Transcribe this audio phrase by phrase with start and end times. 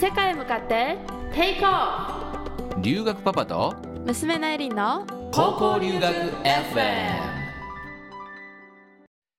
[0.00, 0.96] 世界へ向かって
[1.34, 7.38] テイクオ留学パパとフ娘のエリンの高校留学 FM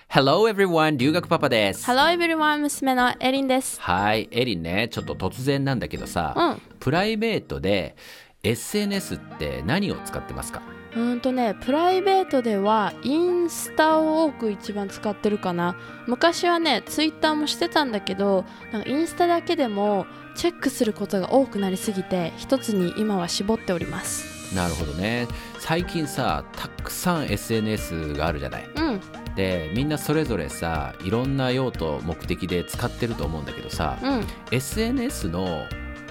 [0.09, 1.85] Hello everyone 留学パパです。
[1.89, 3.79] Hello everyone 娘のエリンです。
[3.79, 6.61] はいエリンねちょっと突然なんだけどさ、うん。
[6.79, 7.95] プライベートで
[8.43, 10.61] SNS って何を使ってますか？
[10.95, 15.75] うーんとねプライベートではインスタを多く一番使ってるかな。
[16.07, 20.07] 昔はねツイッターもしてたんだけどなんかインスタだけでも
[20.39, 24.55] チェックすることが多くなりすぎて一つに今は絞っております。
[24.55, 25.27] なるほどね。
[25.59, 28.69] 最近さたくさん SNS があるじゃない。
[28.73, 29.01] うん。
[29.35, 34.25] でみんなそれぞれさいろんな用途目的で使ってると思うんだけどさ、うん。
[34.51, 35.65] SNS の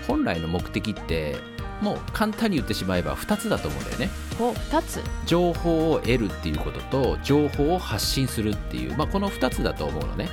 [0.06, 1.36] 本来の目的って
[1.80, 4.10] もう簡単に言ってしまえば2つだと思うんだよね。
[4.38, 5.00] お2つ。
[5.24, 10.28] 情報を得るっていうことと情報を発信するっていう、まあ、この2つだと思うのね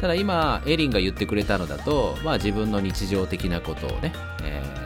[0.00, 4.80] ただ今エリンが言ってくれたのだと、まあ、自分の日常的なことをね、えー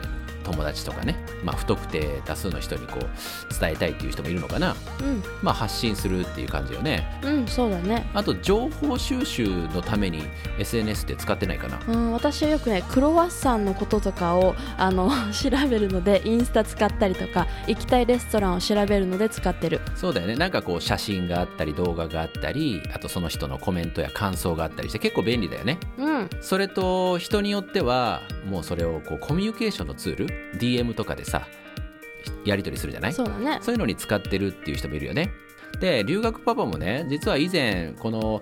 [0.45, 5.23] 友達とかね、まあ、不特定多数の人にこう伝えたいっていう人もいるのかな、うん。
[5.41, 7.19] まあ、発信するっていう感じよね。
[7.23, 8.09] うんそうだね。
[8.13, 10.23] あと情報収集のために
[10.59, 11.79] SNS って使ってないかな。
[11.87, 19.81] うん、私はよくねクロワッサンのこととかをあの 調べるのでインスタ使ったりとか行きたいレストランを調べるので使ってる。
[19.95, 20.35] そうだよね。
[20.35, 25.79] なんかこう写真があったり動画があったりあとその人のコメントや感想があったりして結構便利だよね。
[25.97, 26.29] うん。
[26.41, 30.27] それと人によってはもうそれをこうコミュニケーションのツール
[30.59, 31.47] ？DM とかでさ
[32.45, 33.13] やり取りするじゃない？
[33.13, 33.59] そうだね。
[33.61, 35.31] そういうのに使ってるっていう人もいるよね。
[35.79, 38.41] で留学パパもね実は以前この、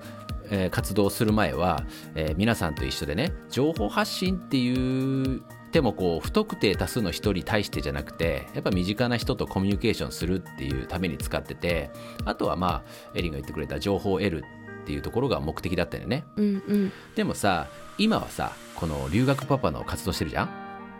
[0.51, 11.89] えー活動をする前は、えー皆さんと一緒でね情報発信っていうでもこう不特定多数の人に対してじゃなくてやっぱ身近な人とコミュニケーションするっていうために使ってて
[12.25, 14.43] あとはまあエリンが言ってくれた情報を得る
[14.83, 16.25] っていうところが目的だったよね。
[16.35, 16.91] うんうん。
[17.15, 17.67] でもさ
[17.97, 20.49] 今はさこの留学パパの活動してるじゃん？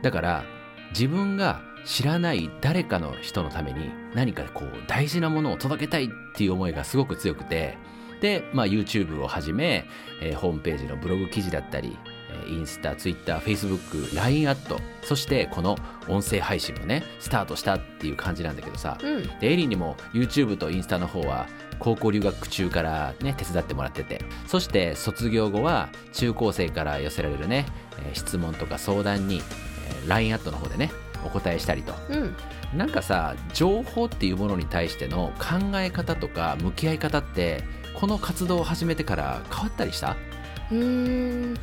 [0.01, 0.45] だから
[0.91, 7.77] 自分が知らない誰かの人のために何かこう大事なものを届けたいっていう思いがすごく強くて
[8.21, 9.85] で、まあ、YouTube をはじめ、
[10.21, 11.97] えーホームページのブログ記事だったり
[12.31, 15.75] えーインスタ、ツイッター、フェイスブック、LINE アットそしてこの
[16.07, 19.23] 音声配信もねスタートしたっていう感じなんだけどさうん。
[19.39, 21.47] でエリーにも YouTube とインスタの方は
[21.79, 27.65] 高校留学中からね手伝ってもらっててそして卒業後は中高生から寄せられるね、
[28.05, 29.37] えー質問とか相談に、
[29.89, 30.91] えー LINE アットの方でね
[31.25, 31.93] お答えしたりと。
[32.09, 32.35] うん。
[32.77, 37.63] なんかさ情報っていうものに対しての考え方とか向き合い方って
[37.93, 40.17] この活動を始めてから変わったりした？
[40.71, 41.57] うーん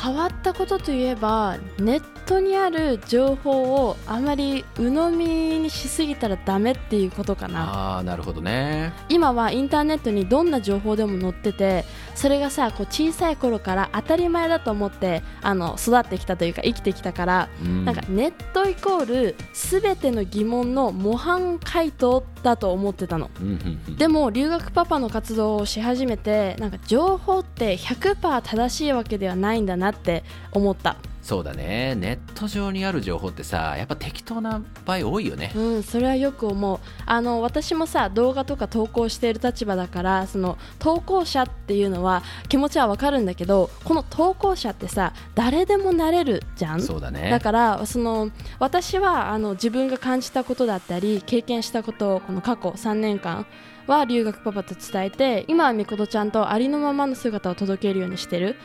[0.00, 5.26] 変わったことといえばネットにある情報をあまり鵜呑み
[5.60, 7.96] にしすぎたらダメっていうことかな。
[7.96, 8.92] あーなるほどね。
[9.08, 17.84] 今はインターネットにどんな情報でも載っててそれがさこう小さい頃から当たり前だと思ってあの育ってきたというか生きてきたから、うん。
[17.84, 23.30] なんかネットイコール全ての疑問の模範回答だと思ってたの。
[23.40, 23.96] うんうんうん。
[23.96, 30.96] でも留学パパの活動をし始めてなんか情報って100%正しいわけではないんだなって思った。
[31.22, 31.94] そうだね。
[31.94, 35.52] ネット上にある情報ってさやっぱ適当な場合多いよね。
[35.54, 36.78] うんそれはよく思う。
[37.04, 46.80] あの私もさ動画とか投稿している立場だからその投稿者っていうのは気持ちはわかるんだけどこの投稿者ってさ誰でもなれるじゃん？
[46.80, 47.28] そうだね。
[47.30, 53.44] だからその私はあの自分が感じたことだったり経験したことをこの過去3年間
[53.86, 58.56] は留学パパと伝えて今はみことちゃんとありのままの姿を届けるようにしてる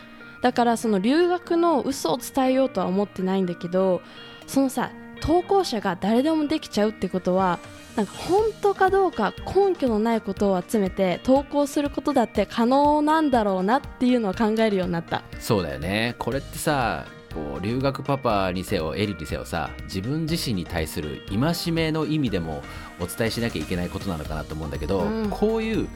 [0.44, 4.02] だからその留学の嘘を伝えようとは思ってないんだけど
[4.46, 7.60] そのさ投稿者が誰でもできちゃうってことは
[7.96, 15.24] なんか本当かどうか根拠のないことを集めて投稿することだって可能なんだろうなっていうのは考えるようになった。
[15.40, 16.16] そうだよね。
[16.20, 22.64] これってさこう留学パパにせよエリにせよさ自分自身に対する戒めの意味でも
[23.00, 25.30] お伝えしなきゃいけないことなのかなと思うんだけど、うん。
[25.30, 25.88] こういう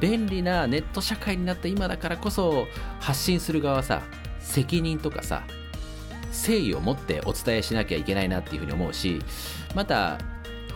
[0.00, 2.66] 便利なネット社会になった今だからこそ
[3.00, 4.02] 発信する側はさ
[4.40, 5.42] 責任とかさ
[6.30, 9.20] 誠意を持ってお伝えしなきゃいけないなっていうふうに思うし
[9.74, 10.18] また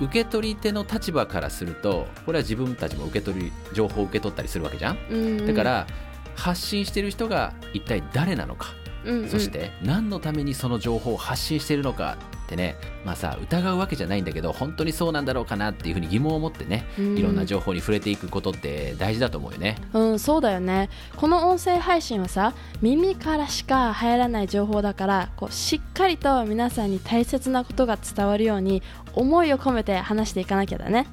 [0.01, 4.99] 受け取り手の立場からするとこれは自分たちも受け取り情報を受け取ったりするわけじゃん。
[5.11, 5.87] うんだから
[6.35, 8.71] 発信してる人が一体誰なのか。
[9.05, 9.29] うんうん。
[9.29, 12.17] そして何のためにその情報を発信しているのか
[12.53, 17.19] ってねまあさ疑うわけじゃないんだけど本当にそうなんだろうかなっていうふうに疑問を持ってねうん。
[17.19, 19.77] いろんな情報に触れていくことって大事だと思うよね。
[19.93, 20.91] うん、そうだよね。
[21.17, 22.53] この音声配信はさ
[22.83, 28.83] 耳からしか入らない情報だからこうしっかりと皆さんに大切なことが伝わるように
[29.15, 31.07] 思いを込めて話していかなきゃだね。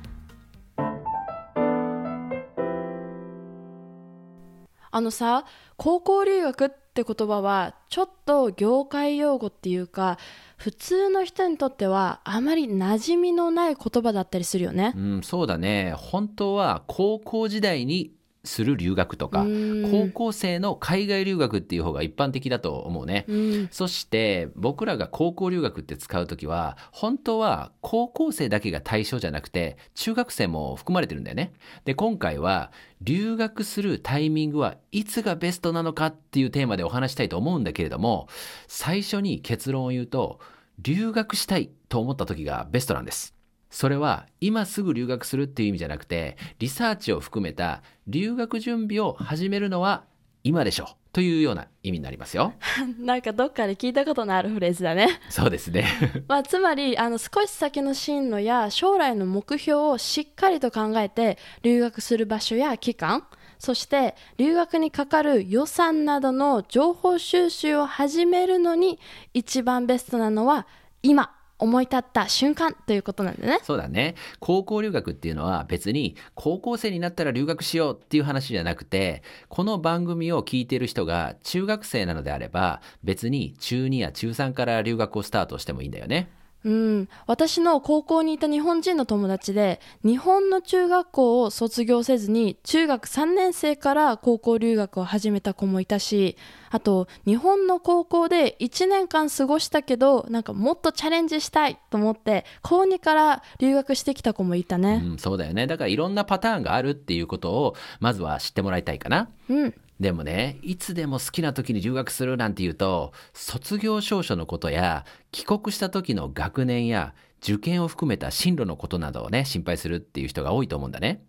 [4.92, 5.46] あのさ
[5.78, 10.18] 高校留学ってって言葉はちょっと業界用語っていうか
[10.58, 14.94] 普通の人にとってはあまり馴染みのない言葉だったりするよね。
[14.96, 15.94] うん、そうだね。
[15.96, 19.46] 本当は高校時代にする留学とか
[19.92, 31.52] 高校生の海外留学っていう方が一般的だと思うね、うん、そして僕らが高校留学って使う時は本当は高校生だけが対象じゃなくて中学生も含まれてるんだよね。
[31.86, 32.72] で今回は
[33.02, 38.28] 留学するタイミングはいつがベストなのかっていうテーマでお話したいと思うんだけれども
[38.68, 40.40] 最初に結論を言うと
[40.80, 43.39] 留学したいと思った時がベストなんです
[43.70, 50.06] それは今すぐ留学するっていう意味じゃなくてリサーチを含めた留学準備を始めるのは
[50.44, 50.90] 今でしょ。
[51.12, 52.54] というような意味になりますよ。
[53.00, 55.20] なんかどっかで聞いたことのあるフレーズだね。
[55.30, 55.86] そうですね。
[56.30, 63.26] まあつまりあの少し先の進路や将来の目標をしっかりと考えて留学する場所や期間
[63.58, 69.00] そして留学にかかる予算などの情報収集を始めるのに
[69.34, 70.66] 一番ベストなのは
[71.04, 73.60] 今思い立った瞬間ということなんだね。
[73.64, 74.16] そうだね。
[74.40, 86.30] 高校留学っていうのは別に高校生になったら留学しようっていう話じゃなくて、この番組を聞いてる人が中学生なのであれば、別に中2や中3から留学をスタートしてもいいんだよね。
[86.66, 96.36] うん、私の高校にいた日本人の友達で日本の中学校を卒業せずに中学3年生から高校留学を始めた子もいたし
[96.70, 105.66] あと日本の高校で1年間過ごしたけどなんかもっとチャレンジしたいと思って高2から留学してきた子もいたね、うん、そうだよね。
[105.66, 109.30] だからいろんなパターンがあるっていうことをまずは知ってもらいたいかな。
[109.50, 121.24] うんでもね、いつでも好きな時に留学するなんて言うと、卒業証書のことや、帰国した時の学年や、受験を含めた進路のことなどをね、心配するっていう人が多いと思うんだね。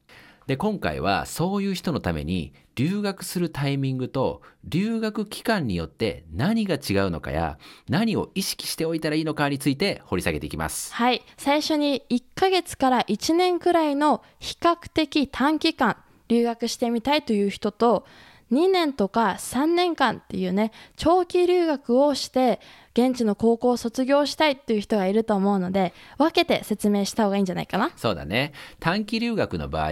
[0.46, 7.58] で、今回はそういう人のために、留学するタイミングと、留学期間によって何が違うのかや、
[7.88, 10.94] 何を意識しておいたらいいのかについて掘り下げていきます。
[10.94, 11.22] はい。
[11.37, 15.96] 最初に1ヶ月から1年くらいの比較的短期間、
[16.28, 18.06] 留学してみたいという人と、
[18.52, 22.61] 2年とか3年間っていうね長期留学をして
[22.93, 27.93] 現地の高校を卒業したいっていう人がいると思うので分けて説明した方がいいんじゃないかな。
[27.97, 28.52] そうだね。
[28.81, 29.91] 短期留学の場合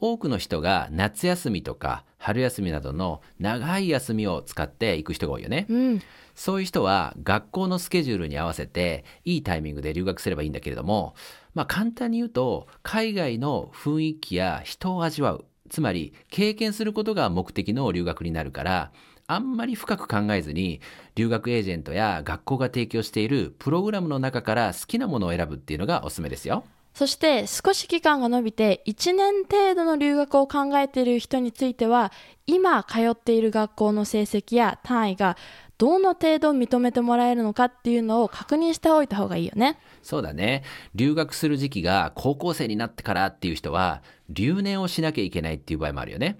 [0.00, 6.02] 多くの人が夏休みとか春休みなどの長い休みを使って行く人が多いよね、うん、
[6.34, 11.14] そういう人は学校のスケジュールに合わせていいタイミングで留学すればいいんだけれども
[11.54, 18.92] まあ簡単に言うと海外の雰囲気や人を味わうつまり経験することが目的の留学になるから
[19.26, 20.80] あんまり深く考えずに
[21.14, 26.64] 留学エージェントや学校が提供しているプログラムの中から好きなものを選ぶっていうのがおすすめですよ。
[26.94, 32.10] そして少し期間が延びて1年程度の留学を考えている人については
[32.46, 35.36] 今通っている学校の成績や単位が
[35.78, 39.78] どの程度認めてもらえるのかっていうのを確認しておいた方がいいよね。
[40.02, 40.64] そうだね。
[40.94, 46.38] 留学する時期が高校生になってからっていう人は留年をしなきゃいけないっていう場合もあるよね。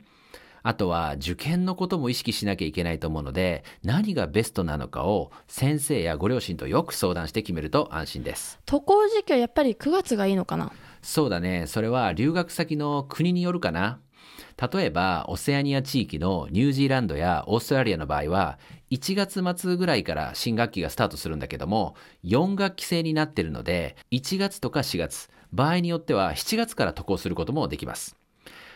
[0.65, 10.73] あとは受験のことも意識しなきゃいけないと思うので何がベストなのかを先生やご両親とよく相談して決めると安心です渡航時期はやっぱり9月がいいのかな？
[11.01, 14.01] そうだねそれは留学先の国によるかな
[14.73, 18.59] 例えばオセアニア地域のニュージーランドやオーストラリアの場合は
[18.91, 21.95] 1月末ぐらいから新学期がスタートするんだけども
[22.25, 28.17] 4学期制になってるので1月とか4月場合によっては7月から渡航することもできます。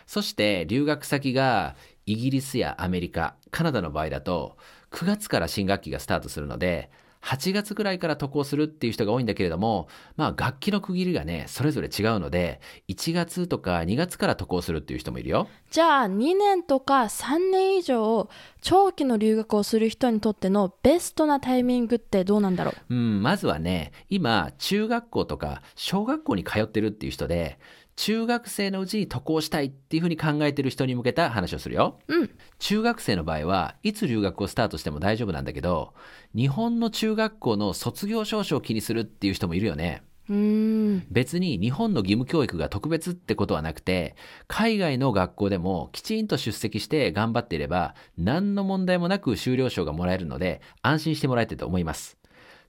[0.05, 4.57] そして留学先がイギリスやアメリカカナダの場合だと
[4.91, 6.89] 9月から新学期がスタートするので
[7.23, 9.87] 8月ぐらいから渡航するっていう人が多いんだけれども、
[10.17, 15.47] まあ楽器の区切りがね、それぞれ違うので、1月とか2月から渡航するっていう人もいるよ。
[15.71, 18.29] じゃあ2年とか3年以上、
[18.61, 22.93] 長期の留学をする人にとってのベストなタイミングってどうなんだろう？
[22.93, 27.57] うん、まずはね、今、中学校とか小学校に通ってるっていう人で、
[27.95, 31.99] 中学生のうちに渡航したいっていうふうに考えてる人に向けた話をするよ。
[32.07, 32.29] うん。
[32.59, 35.93] 中学生の場合はいつ留学をスタートしても大丈夫なんだけど、
[36.35, 40.03] 日本の中学校の卒業証書を気にするっていう人もいるよね。
[40.29, 44.15] うん別に日本の義務教育が特別ってことはなくて
[44.47, 52.17] 海外の学校でもきちんと出席して頑張っていれば何の問題もなく修了証がもらえるので安心してもらえてると思います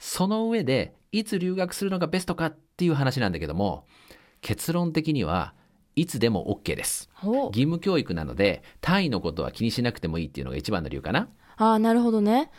[0.01, 3.87] その上でいつ留学するのがベストかっていう話なんだけども
[4.45, 5.55] 結論的には
[5.97, 7.09] いつでも OK です。
[7.23, 11.29] 義務教育なので単位のことは気にしなくてもいいっていうのが一番の理由かな。
[11.57, 12.51] ああなるほどね。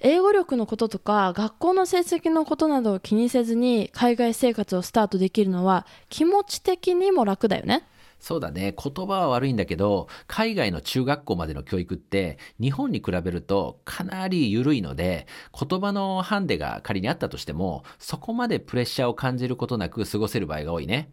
[0.00, 7.84] 英語力のこととか学校の成績のことなどを気にせずに海外生活をスタートできるのは気持ち的にも楽だよね。
[8.18, 8.74] そうだね。
[8.76, 15.26] 言葉は悪いんだけど海外の中学校までの教育って日本に比べるとかなり緩いので
[15.58, 21.10] 言葉のハンデが仮にあったとしてもそこまでプレッシャーを感じることなく過ごせる場合が多いね。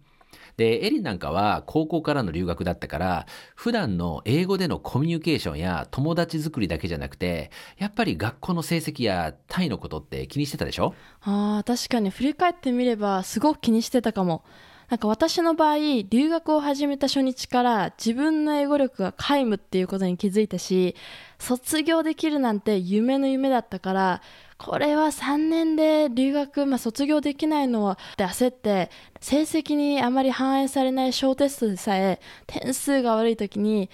[0.58, 10.96] で、エリンなんかは高校からの留学だったから、普段の英語でのコミュニケーションや友達作りだけじゃなくて、やっぱり学校の成績や単位のことって気にしてたでしょ？
[11.22, 12.10] ああ確かに。
[12.10, 14.44] 振り返ってみればすごく気にしてたかも。
[14.90, 15.78] なんか私の場合
[16.10, 20.96] 留学を始めた初日から自分の英語力が皆無っていうことに気づいたし
[21.40, 24.22] 卒業できるなんて夢の夢だったから
[24.58, 28.90] これは3年で留学、まあ、卒業できないのはって焦って
[29.22, 33.90] 成績にあまり反映されない小テストでさえ点数が悪い時に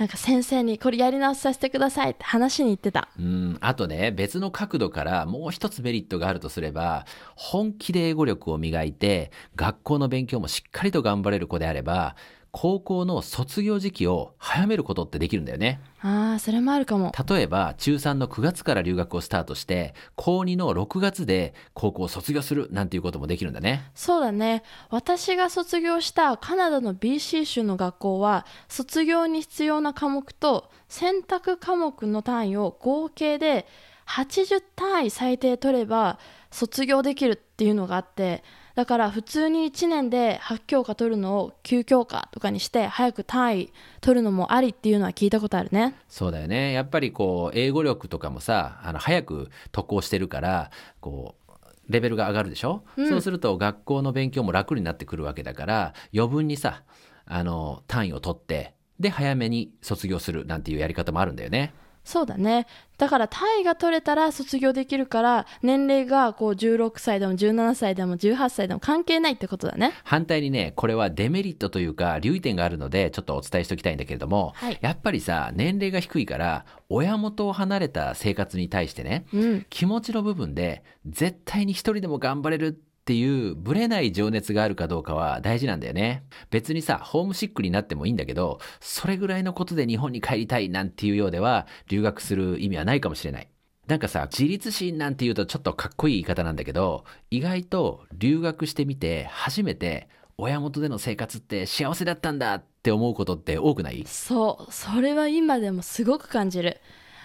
[0.00, 3.10] なんか先生にこれやり直しさせてくださいって話に行ってた。
[3.18, 7.04] うん、あとね、別の角度からもう一つメリットがあるとすれば、
[7.36, 12.16] 本気で英語力を磨いて、学校の勉強もしっかりと頑張れる子であれば、
[12.52, 15.80] 高校の卒業時期を早めることってできるんだよね。
[16.00, 17.12] ああ、それもあるかも。
[17.28, 23.90] 例えば、中3の9月から留学をスタートして、高2の6月で高校を卒業するなんていうこともできるんだね。
[23.94, 24.62] そうだね。
[24.88, 33.66] 私が卒業したカナダの BC 州の学校は、卒業に必要な科目と選択科目の単位を合計で
[34.06, 36.18] 80単位最低取れば
[36.50, 38.42] 卒業できるっていうのがあって、
[38.80, 45.94] だから普通に1年で8教科取るのを9教科とかにして早く単位取るのもありっていうのは聞いたことあるね。
[46.08, 46.72] そうだよね。
[46.72, 50.70] やっぱりこう英語力とかもさあの早く渡航してるから
[51.00, 56.82] こうレベルが上がるでしょ、うん、そうすると学校の勉強も楽になってくるわけだから余分にさ
[57.26, 61.74] あの単位を取ってで早めに卒業するなんていうやり方もあるんだよね。
[62.04, 62.66] そうだね。
[62.98, 69.92] だから単位が取れたら卒業できるから年齢がこう16歳でも17歳でも18歳でも関係ないってことだね。
[70.04, 86.24] 反対にねこれはデメリットというか留意点があるのでちょっとお伝えしておきたいんだけれども、はい、やっぱりさ年齢が低いから親元を離れた生活に対してね、うん、気持ちの部分で絶対に一人でも頑張れるってっていうブレない情熱があるかどうかは大事なんだよね。
[86.50, 93.48] 別にさ、ホームシックになってもいいんだけど、それぐらいのことで日本に帰りたいなんていうようでは、留学する意味はないかもしれない。
[93.86, 104.04] なんかさ、自立心なんて言うとちょっとかっこいい言い方なんだけど、意外と留学してみて初めて親元での生活って幸せだったんだって思うことって多くない？
[104.06, 106.80] そう、それは今でもすごく感じる。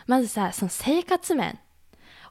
[0.08, 1.60] まずさ、その生活面。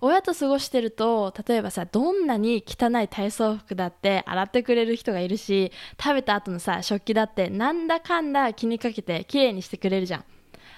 [0.01, 10.25] 親と過ごしてると例えばさどんなに汚い体操服だって洗ってくれる人がいるし食べた後のさ食器だってなんだかんだ気にかけてきれいにしてくれるじゃん。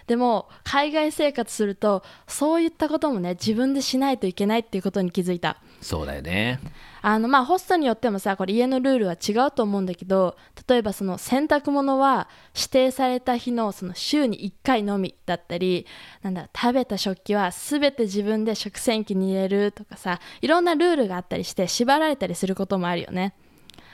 [0.07, 5.61] でも海外生活するとそういったこともね自分でしないといけないっていうことに気づいた。
[5.81, 6.59] そうだよね。
[7.03, 10.37] あのまあホストによってもさこれ家のルールは違うと思うんだけど
[10.69, 15.87] 例えばその洗濯物は指定された日のその週に1回のみだったり
[16.23, 23.35] なんだ食べた食器は全て自分で食洗機に入れるとかさいろんなルールがあったりして縛られたりすることもあるよね。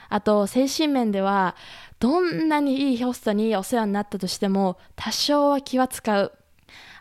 [0.09, 1.55] あと精神面では
[1.99, 6.31] どんなにいいホストにお世話になったとしても多少は気は使う。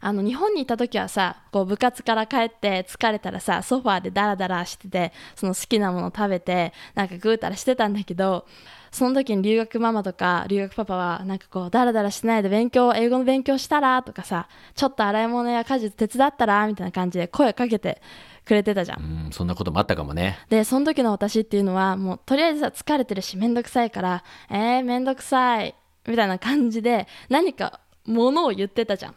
[0.01, 8.47] あの日本にいた時はさこう部活から帰って疲れたらさソファーでダラダラしててその好きなもの食べてなんかぐうたらしてたんだけど
[8.91, 18.03] その時に留学ママとか留学パパはなんかこうダラダラしてないで勉強英語の勉強したらとかさちょっと洗い物や家事手伝ったらみたいな感じで声かけて
[18.45, 19.25] くれてたじゃん。
[19.27, 20.39] うん、そんなこともあったかもね。
[20.49, 25.75] で、その時の私っていうのは、もうとりあえずさ、疲れてるし、めんどくさいから、えー、めんどくさい、
[26.07, 29.15] みたいな感じで、何かものを言ってたじゃん。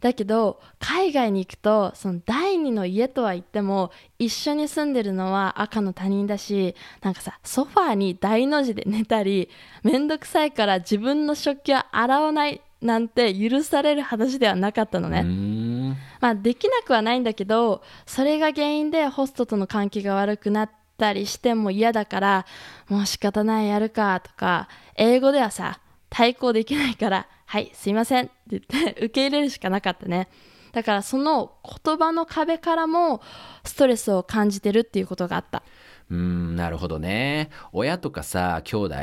[0.00, 9.48] だけど海外に行くとその第二の家とは言っても一緒に住んでるのは赤の他人だしなんかさソファーに大の字で寝たり
[9.82, 15.96] めんどくさいから自分の食器は洗わないなんて許される話ではなかったのね。
[16.20, 22.46] まあ、できなくはないんだけどそれが原因でホストとの関係が悪くなったりしても嫌だから
[22.88, 30.28] もう仕方ないやるかとか英語ではさ対抗できないからはいすいませんって言って 受け入れるしかなかったね
[30.72, 33.22] だからその言葉の壁からも
[33.64, 35.62] ストレスを感じてるっていうことがあった
[36.10, 37.50] うん、なるほどね。
[37.70, 38.94] 親とかさ、兄弟、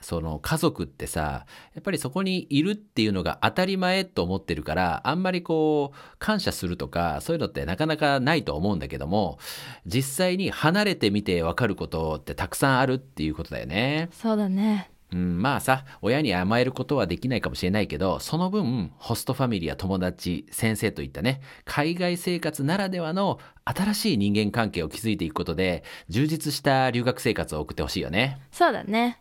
[0.00, 1.44] その家族ってさ、
[1.74, 9.40] やっぱりそこにいるっていうのが当たり前と思ってるから、あんまりこう、感謝するとか、そういうのってなかなかないと思うんだけども、
[9.86, 14.08] 実際に離れてみてわかることってたくさんあるっていうことだよね。
[14.12, 14.92] そうだね。
[15.12, 28.40] うん、まあさ、親に甘えることはできないかもしれないけど、その分、ホストファミリーや友達、先生といったね、海外生活ならではの新しい人間関係を築いていくことで、充実した留学生活を送ってほしいよね。
[28.50, 29.18] そうだね。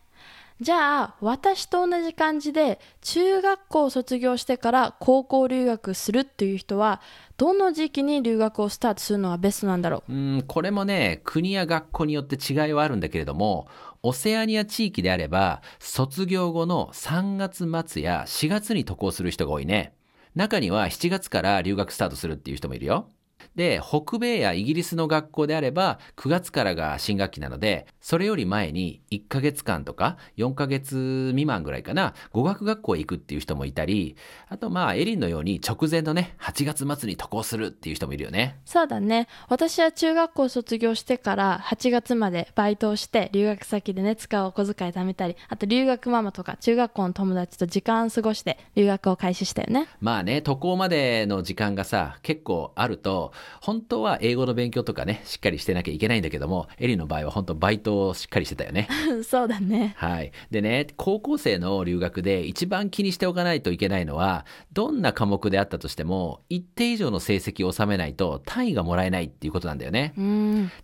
[0.60, 7.02] じゃあ私と同じ感じで中学校を卒業してから高校留学するっていう人は
[7.36, 10.14] どの時期に留学をスタートするのがベストなんだろう？
[10.14, 13.70] うんこれもね国や学校によって違いはあるんだけれども
[14.04, 19.96] オセアニア地域であれば卒業後の3月末や4月に渡航する人が多いね。
[20.36, 23.10] 中には7月から留学スタートするっていう人もいるよ。
[23.56, 34.16] で、北米やイギリスの学校であれば、9月からが新学期なので、それより前に1ヶ月間とか4ヶ月未満ぐらいかな、語学学校へ行くっていう人もいたり、
[34.50, 38.60] あとまあ、エリンのように直前のね、8月末に渡航するっていう人もいるよね。
[38.66, 39.28] そうだね。
[39.50, 49.88] 私は中学校卒業してから8月までバイトをして留学先でね、使うお小遣い貯めたり、あと留学ママとか中学校の友達と時間過ごして留学を開始したよね。
[50.00, 53.31] まあね、渡航までの時間がさ、結構あると、
[53.62, 58.88] 本当は英語の勉強とかね、しっかりしてなきゃいけないんだけども、エリの場合は本当バイトをしっかりしてたよね。
[59.24, 59.94] そうだね。
[59.98, 60.32] はい。
[60.50, 70.14] でね、高校生の留学で一番気にしておかないといけないのは、どんな科目であったとしても、一定以上の成績を収めないと単位がもらえないっていうことなんだよね。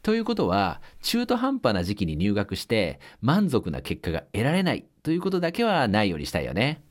[0.01, 6.81] ということは、中途半端な時期に入学して、満足な結果が得られないということだけはないようにしたいよね。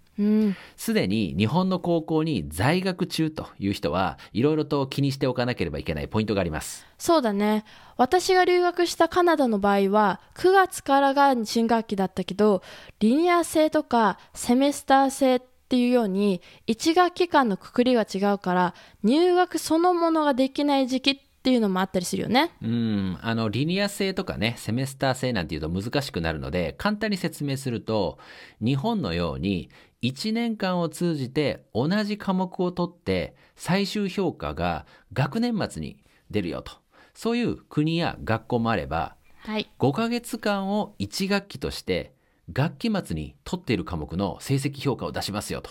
[0.76, 6.86] すで、に日本の高校に在学中という人はいろいろと気にしておかなければいけないポイントがあります。
[6.98, 7.64] そうだね。
[7.96, 12.62] 私が留学したカナダの場合は9月からが新学期だったけど
[13.00, 22.50] リニア制とかセメスター制っていうように1学期間のくくりが違うから入学そのものができない時期っていうのもあったりするよね。
[22.60, 23.18] うん。
[23.22, 28.18] あの、リニア制とかね、セメスター制なんていうと難しくなるので、簡単に説明すると、
[28.60, 29.70] 日本のように
[30.02, 36.72] 1年間を通じて同じ科目を取って最終評価が学年末に出るよと
[37.14, 42.12] そういう国や学校もあれば、はい、5ヶ月間を1学期として
[42.52, 45.70] 学期末に取っている科目の成績評価を出しますよと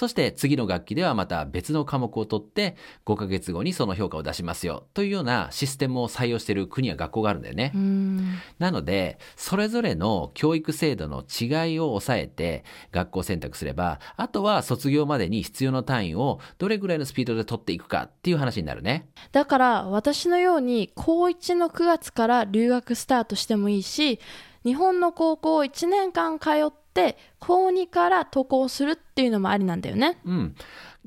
[0.00, 7.70] そして次の学期ではまた別の科目を取って5ヶ月後にその評価を出しますよというようなシステムを採用している国や学校があるんだよね。
[8.58, 19.06] なのでそれぞれの教育制度の違いを抑えて学校選択すればあとは卒業までに必要な単位をどれぐらいのスピードで取っていくかっていう話になるね。
[19.32, 24.18] だから私のように高1の9月から留学スタートしてもいいし
[24.64, 30.18] 日本の高校を1年間通って高2から渡航するっていうのもありなんだよね。
[30.24, 30.54] うん。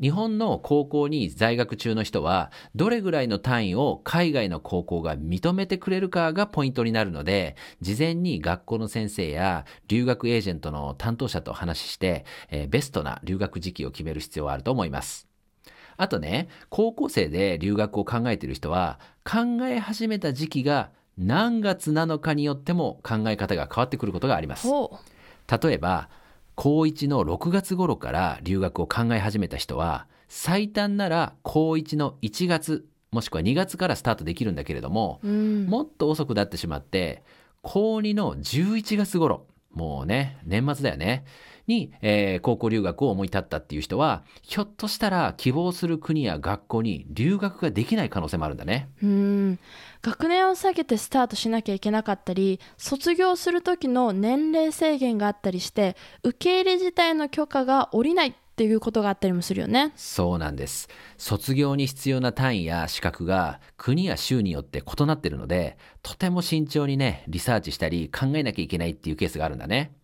[0.01, 15.27] 日本の高校に在学中の人はどれぐらいの単位を海外の高校が認めてくれるかがポイントになるので事前に学校の先生や留学エージェントの担当者と話して、えー、ベストな留学時期を決める必要はあると思います。
[15.95, 24.67] あとね高校生で留学を考えている人は考え始めた時期が何月なのかによっても考え方が変わってくることがあります。
[25.47, 26.09] 例えば
[26.55, 37.23] 高1の6月頃から留学を考え始めた人は最短なら高1の1月もしくは2月からスタートできるんだけれども、うん、もっと遅くなってしまって
[37.61, 41.25] 高2の11月頃もうね年末だよね
[41.67, 48.89] に、えー、高校留学を思い立ったっていう人はひょっとしたら希望する国や学校に留学ができない可能性もあるんだね。
[49.01, 49.59] うん。
[50.01, 59.93] 学年を下げてスタートしなきゃいけなかったり卒業する時の年齢制限があったりして受け入れ自体の許可が下りないっていうことがあったりもするよね。
[59.95, 60.87] そうなんです。
[61.17, 69.95] 卒業に必要な単位や資格が国や州によって異なってるのでとても慎重にねリサーチしたり考えなきゃいけないっていうケースがあるんだね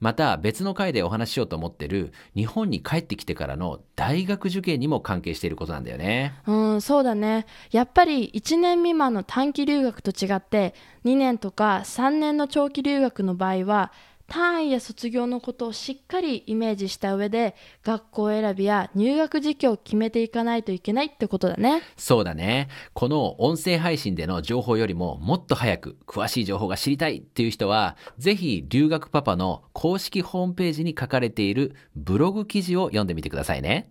[0.00, 6.34] また別の回でお話ししようと思ってる日本に帰ってきてからの大学受験にも関係していることなんだよね。
[6.46, 7.46] うん、そうだね。
[7.70, 13.92] やっぱり1年未満の短期留学と違って2年とか3年の長期留学の場合は
[14.28, 21.82] 単位や卒業のことをしっかりイメージした上で学校選びや入学時期を決めていかないといけないってことだね。
[21.96, 22.68] そうだね。
[22.92, 33.90] この音声配信での情報よりももっと早く詳しい情報が知りたいっていう人はぜひ留学パパの公式ホームページに書かれているブログ記事を読んでみてくださいね。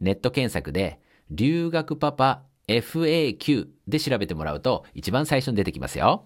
[0.00, 0.98] ネット検索で
[1.30, 6.24] 留学パパ FAQ で調べてもらうと一番最初に出てきますよ。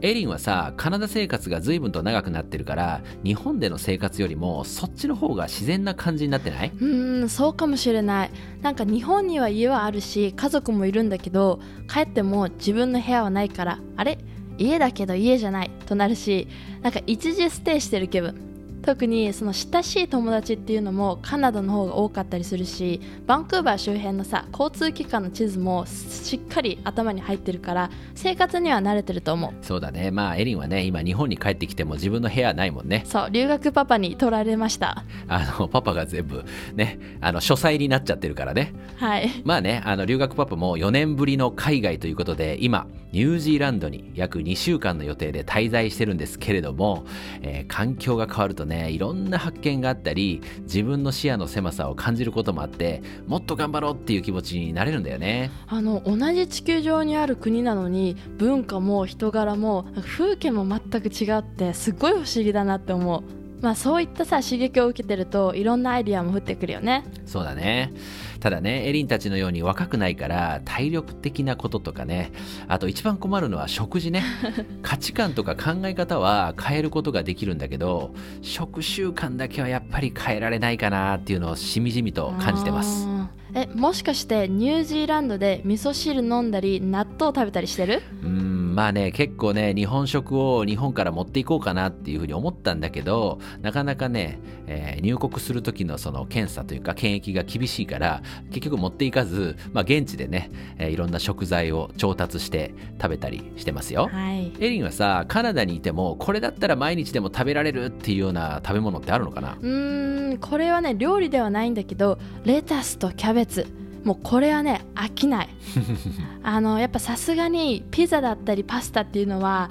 [0.00, 6.72] エリンはさカナダ生活が随分と長くなってるから日本での生活よりもそっちの方が自然な感じになってない？
[6.80, 8.30] うんそうかもしれない。
[8.62, 11.58] なんか日本には家はあるし家族もいるんだけど
[11.92, 14.18] 帰っても自分の部屋はないからあれ？
[14.56, 15.70] 家だけど家じゃない？
[15.86, 16.46] となるし
[16.82, 18.47] なんか一時ステイしてる気分。
[18.88, 29.52] 特にその親しい友達っていうのもカナダの方が多かったりするしバンクーバー周辺のさ交通機関の地図もしっかり頭に入ってるから生活には慣れてると思う。
[29.62, 30.10] そうだね。
[30.10, 33.02] まあエリンはね今日本に帰ってきても自分の部屋ないもんね。
[33.04, 35.04] そう留学パパに取られました。
[35.28, 36.42] あのパパが全部
[36.74, 38.72] ねあの書斎になっちゃってるからね。
[38.96, 39.28] はい。
[39.44, 47.04] まあねあの留学パパも4年ぶりの海外ということで今ニュージーランドに約2週間の予定で滞在してるんですけれども、
[47.42, 55.50] えー環境が変わるとねいろんな発見があったり自分の視野の狭さを感じることもあってもっと頑張ろうっていう気持ちになれるんだよね。
[55.66, 63.37] あの同じ地球上にある国なのに文化も人柄も風景も全く違ってすっごい不思議だなって思う。
[63.60, 67.04] まあそういったさ刺激を受けてるといろんなアイディアも降ってくるよね。
[67.26, 67.92] そうだね。
[68.40, 72.32] ただねエリンたちのように若くないから体力的なこととかね。
[72.68, 74.22] あと一番困るのは食事ね。
[74.82, 83.08] 価値観とか考え方は変えることができるんだけど食習慣だけはやっぱり変えられないかなっていうのをしみじみと感じてます。
[83.54, 88.02] えもしかしてニュージーランドで味噌汁飲んだり納豆食べたりしてる？
[88.22, 88.47] うん
[88.78, 94.38] まあね結構ね日本食を日本から持っていこうかなっていうふうに思ったんだけどなかなかね、
[94.68, 104.08] えー入国する時のその検査というか検疫が厳しいから結局持っていかず、まあ、現地でね、えーいろんな食材を調達して食べたりしてますよ。
[104.12, 104.52] はい。
[104.60, 109.56] エリンはさカナダにいてもこれだったら毎日でも食べられるっていうような食べ物ってあるのかな？
[109.60, 113.66] うーんこれはね料理ではないんだけどレタスとキャベツ
[114.04, 115.48] もうこれはね飽きない。
[116.42, 119.70] あのやっぱさすがにピザだったりパスタっていうのは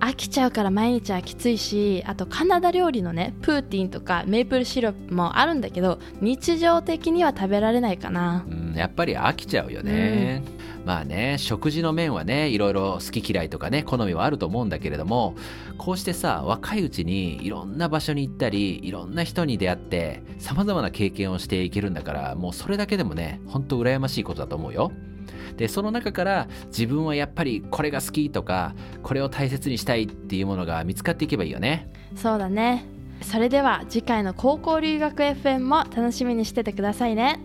[0.00, 8.44] 飽きちゃうから毎日はきついしあとカナダ料理のねプーティンとかメープルシロップもあるんだけど日常的には食べられないかな。
[8.48, 10.42] うん、やっぱり飽きちゃうよね、
[10.90, 15.36] まあね食事の面はねいろいろ好き嫌いとかね好みはあると思うんだけれども
[15.78, 24.90] こうしてさ若いうちにいろんな場所に行ったりいろんな人に出会ってさまざまな経験をしていけるんだからもうそれだけでもねほんと羨ましいことだと思うよ。
[25.56, 28.74] でその中から自分はやっぱりこれが好きとか
[29.04, 31.88] これを大切にしたいっていうものが見つかっていけばいいよね。
[32.16, 32.84] そうだね。
[33.22, 37.38] それでは次回の高校留学 FM も楽しみにしててくださいね。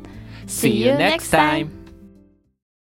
[0.48, 1.85] See you next time!